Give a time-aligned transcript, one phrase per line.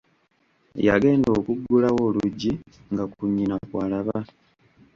[0.87, 2.51] Yagenda okugulawo oluggi
[2.91, 4.19] nga ku nnyina kw'alaba.